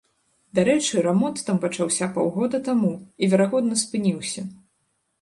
[0.59, 4.41] Дарэчы, рамонт там пачаўся паўгода таму і, верагодна, спыніўся.